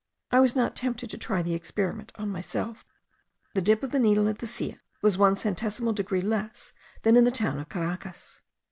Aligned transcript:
I 0.31 0.39
was 0.39 0.55
not 0.55 0.75
tempted 0.75 1.11
to 1.11 1.17
try 1.19 1.43
the 1.43 1.53
experiment 1.53 2.11
on 2.15 2.29
myself. 2.31 2.87
The 3.53 3.61
dip 3.61 3.83
of 3.83 3.91
the 3.91 3.99
needle 3.99 4.27
at 4.29 4.39
the 4.39 4.47
Silla 4.47 4.79
was 5.03 5.15
one 5.19 5.35
centesimal 5.35 5.93
degree 5.93 6.21
less 6.21 6.73
than 7.03 7.15
in 7.15 7.23
the 7.23 7.29
town 7.29 7.59
of 7.59 7.69
Caracas. 7.69 8.41